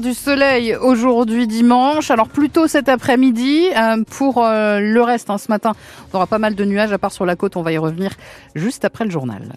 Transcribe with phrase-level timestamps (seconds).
[0.00, 3.68] Du soleil aujourd'hui dimanche, alors plutôt cet après-midi.
[3.76, 5.74] Euh, pour euh, le reste, hein, ce matin,
[6.10, 8.12] on aura pas mal de nuages, à part sur la côte, on va y revenir
[8.54, 9.52] juste après le journal.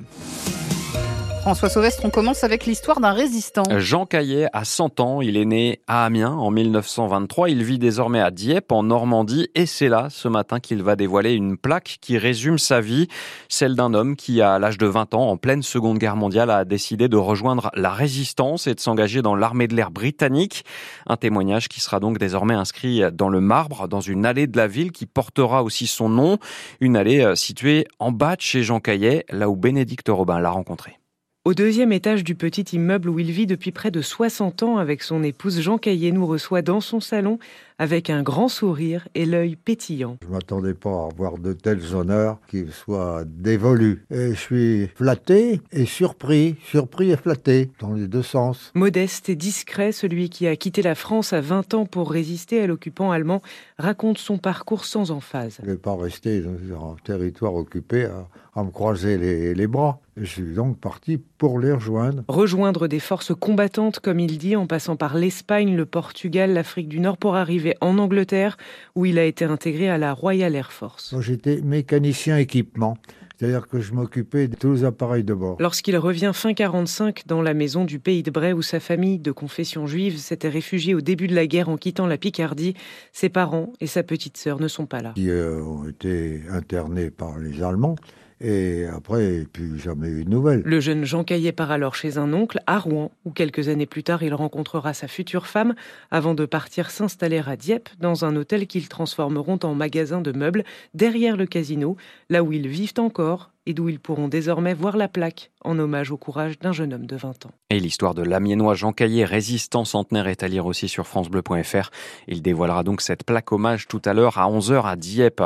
[1.45, 3.61] François Sauvestre, on commence avec l'histoire d'un résistant.
[3.77, 8.19] Jean Caillet a 100 ans, il est né à Amiens en 1923, il vit désormais
[8.19, 12.17] à Dieppe en Normandie et c'est là ce matin qu'il va dévoiler une plaque qui
[12.17, 13.09] résume sa vie,
[13.47, 16.65] celle d'un homme qui à l'âge de 20 ans, en pleine Seconde Guerre mondiale, a
[16.65, 20.65] décidé de rejoindre la résistance et de s'engager dans l'armée de l'air britannique.
[21.05, 24.65] Un témoignage qui sera donc désormais inscrit dans le marbre, dans une allée de la
[24.65, 26.39] ville qui portera aussi son nom,
[26.79, 30.49] une allée euh, située en bas de chez Jean Caillet, là où Bénédicte Robin l'a
[30.49, 30.97] rencontré.
[31.45, 35.03] Au deuxième étage du petit immeuble où il vit depuis près de 60 ans avec
[35.03, 37.37] son épouse Jean Caillé nous reçoit dans son salon
[37.77, 40.17] avec un grand sourire et l'œil pétillant.
[40.21, 44.03] Je ne m'attendais pas à avoir de tels honneurs qui soient dévolus.
[44.11, 48.71] Et je suis flatté et surpris, surpris et flatté dans les deux sens.
[48.75, 52.67] Modeste et discret, celui qui a quitté la France à 20 ans pour résister à
[52.67, 53.41] l'occupant allemand
[53.77, 55.57] raconte son parcours sans emphase.
[55.61, 59.99] Je ne vais pas rester dans un territoire occupé à, me croiser les, les bras.
[60.15, 62.23] Je suis donc parti pour les rejoindre.
[62.29, 67.01] Rejoindre des forces combattantes, comme il dit, en passant par l'Espagne, le Portugal, l'Afrique du
[67.01, 68.57] Nord pour arriver en Angleterre,
[68.95, 71.15] où il a été intégré à la Royal Air Force.
[71.19, 72.97] J'étais mécanicien équipement.
[73.37, 75.57] C'est-à-dire que je m'occupais de tous les appareils de bord.
[75.59, 79.31] Lorsqu'il revient fin 45 dans la maison du pays de Bray où sa famille de
[79.31, 82.75] confession juive s'était réfugiée au début de la guerre en quittant la Picardie,
[83.11, 85.13] ses parents et sa petite sœur ne sont pas là.
[85.17, 87.95] Ils euh, ont été internés par les Allemands.
[88.41, 90.61] Et après, plus jamais eu de nouvelles.
[90.65, 94.03] Le jeune Jean Caillet part alors chez un oncle à Rouen, où quelques années plus
[94.03, 95.73] tard, il rencontrera sa future femme,
[96.11, 100.65] avant de partir s'installer à Dieppe, dans un hôtel qu'ils transformeront en magasin de meubles
[100.93, 101.95] derrière le casino,
[102.29, 106.11] là où ils vivent encore et d'où ils pourront désormais voir la plaque en hommage
[106.11, 107.51] au courage d'un jeune homme de 20 ans.
[107.71, 111.89] Et l'histoire de l'Amiénois Jean Caillé, résistant centenaire, est à lire aussi sur francebleu.fr.
[112.27, 115.41] Il dévoilera donc cette plaque hommage tout à l'heure à 11h à Dieppe.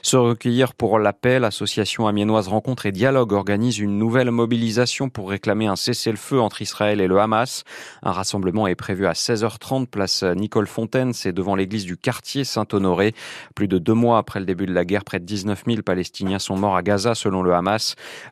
[0.00, 5.66] Se recueillir pour l'appel, Association Amiénoise Rencontre et Dialogue organise une nouvelle mobilisation pour réclamer
[5.66, 7.64] un cessez-le-feu entre Israël et le Hamas.
[8.04, 13.14] Un rassemblement est prévu à 16h30 place Nicole Fontaine, c'est devant l'église du quartier Saint-Honoré.
[13.56, 16.38] Plus de deux mois après le début de la guerre, près de 19 000 Palestiniens
[16.38, 17.63] sont morts à Gaza selon le Hamas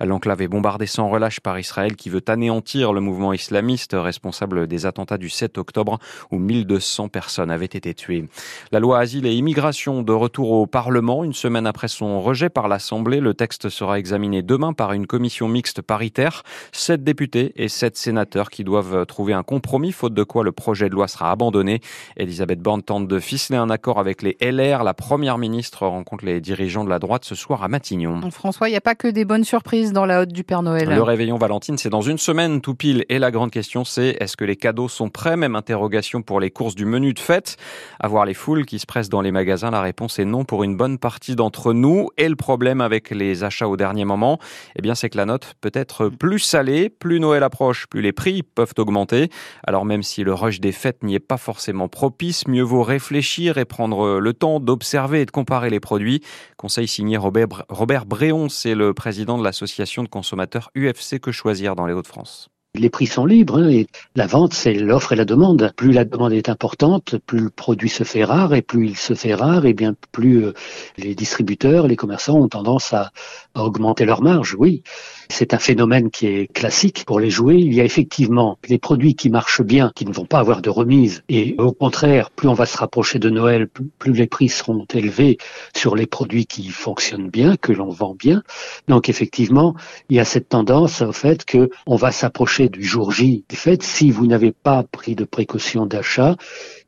[0.00, 4.87] L'enclave est bombardée sans relâche par Israël qui veut anéantir le mouvement islamiste responsable des
[4.87, 5.98] attentats du 7 octobre
[6.31, 8.28] où 1200 personnes avaient été tuées.
[8.70, 11.25] La loi Asile et Immigration de retour au Parlement.
[11.25, 15.49] Une semaine après son rejet par l'Assemblée, le texte sera examiné demain par une commission
[15.49, 16.43] mixte paritaire.
[16.72, 20.88] Sept députés et sept sénateurs qui doivent trouver un compromis, faute de quoi le projet
[20.88, 21.81] de loi sera abandonné.
[22.16, 24.84] Elisabeth Borne tente de ficeler un accord avec les LR.
[24.84, 28.31] La première ministre rencontre les dirigeants de la droite ce soir à Matignon.
[28.31, 30.88] François, il n'y a pas que des bonnes surprises dans la haute du Père Noël.
[30.88, 33.05] Le réveillon Valentine, c'est dans une semaine tout pile.
[33.09, 35.37] Et la grande question, c'est est-ce que les cadeaux sont prêts?
[35.37, 37.56] Même interrogation pour les courses du menu de fête.
[38.00, 40.65] À voir les foules qui se pressent dans les magasins, la réponse est non pour
[40.65, 42.09] une bonne partie d'entre nous.
[42.16, 44.38] Et le problème avec les achats au dernier moment,
[44.77, 46.88] eh bien, c'est que la note peut être plus salée.
[46.88, 49.28] Plus Noël approche, plus les prix peuvent augmenter.
[49.66, 53.59] Alors même si le rush des fêtes n'y est pas forcément propice, mieux vaut réfléchir
[53.59, 56.22] et prendre le temps d'observer et de comparer les produits.
[56.56, 61.33] Conseil signé Robert, Robert Bréon, c'est le président président de l'association de consommateurs UFC Que
[61.33, 62.49] Choisir dans les Hauts-de-France.
[62.75, 63.87] Les prix sont libres et
[64.17, 65.71] la vente, c'est l'offre et la demande.
[65.77, 69.12] Plus la demande est importante, plus le produit se fait rare et plus il se
[69.12, 70.55] fait rare, et bien plus euh,
[70.97, 73.11] les distributeurs, les commerçants ont tendance à,
[73.55, 74.57] augmenter leur marge.
[74.59, 74.83] Oui,
[75.29, 77.61] c'est un phénomène qui est classique pour les jouets.
[77.61, 80.71] Il y a effectivement les produits qui marchent bien, qui ne vont pas avoir de
[80.71, 83.69] remise, et au contraire, plus on va se rapprocher de Noël,
[83.99, 85.39] plus les prix seront élevés
[85.75, 88.43] sur les produits qui fonctionnent bien, que l'on vend bien.
[88.89, 89.75] Donc effectivement,
[90.09, 93.57] il y a cette tendance au fait que on va s'approcher du jour J des
[93.57, 96.37] fêtes, si vous n'avez pas pris de précaution d'achat,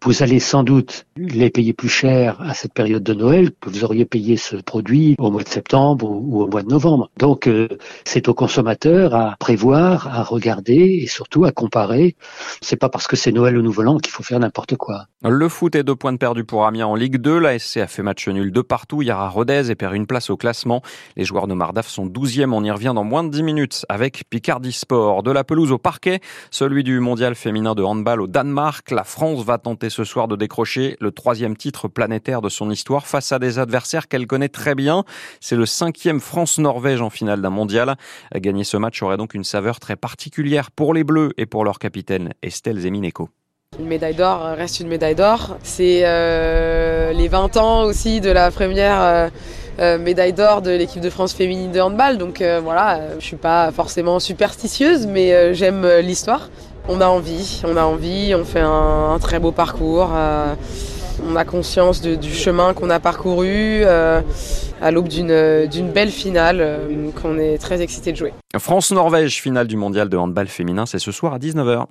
[0.03, 3.85] vous allez sans doute les payer plus cher à cette période de Noël que vous
[3.85, 7.11] auriez payé ce produit au mois de septembre ou, au mois de novembre.
[7.19, 7.69] Donc euh,
[8.05, 12.17] c'est aux consommateurs à prévoir, à regarder et surtout à comparer.
[12.61, 15.07] C'est pas parce que c'est Noël ou Nouvel An qu'il faut faire n'importe quoi.
[15.23, 17.39] Le foot est deux points de perdu pour Amiens en Ligue 2.
[17.39, 20.31] La SC a fait match nul de partout hier à Rodez et perd une place
[20.31, 20.83] au classement.
[21.17, 22.53] Les joueurs de Mardaf sont 12e.
[22.53, 25.23] On y revient dans moins de 10 minutes avec Picardie Sport.
[25.23, 28.91] De la pelouse au parquet, celui du mondial féminin de handball au Danemark.
[28.91, 33.07] La France va tenter ce soir de décrocher le troisième titre planétaire de son histoire
[33.07, 35.05] face à des adversaires qu'elle connaît très bien.
[35.41, 37.97] C'est le cinquième France-Norvège en finale d'un mondial.
[38.35, 41.79] Gagner ce match aurait donc une saveur très particulière pour les Bleus et pour leur
[41.79, 43.31] capitaine Estelle Zemineko.
[43.81, 45.57] Une médaille d'or reste une médaille d'or.
[45.63, 49.29] C'est euh, les 20 ans aussi de la première euh,
[49.81, 52.19] euh, médaille d'or de l'équipe de France féminine de handball.
[52.19, 56.51] Donc voilà, je suis pas forcément superstitieuse, mais j'aime l'histoire
[56.91, 60.11] On a envie, on a envie, on fait un, très beau parcours.
[61.25, 64.21] Euh, on a conscience du chemin qu'on a parcouru euh,
[64.81, 66.81] à l'aube d'une belle finale
[67.21, 68.33] qu'on est très excité de jouer.
[68.57, 71.87] France-Norvège, finale du mondial de handball féminin, c'est ce soir à 19h.